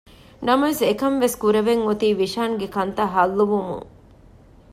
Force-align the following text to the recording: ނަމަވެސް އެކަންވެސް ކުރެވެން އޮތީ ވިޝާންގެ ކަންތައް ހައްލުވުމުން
ނަމަވެސް 0.47 0.83
އެކަންވެސް 0.87 1.35
ކުރެވެން 1.41 1.81
އޮތީ 1.85 2.07
ވިޝާންގެ 2.21 2.67
ކަންތައް 2.75 3.13
ހައްލުވުމުން 3.15 3.85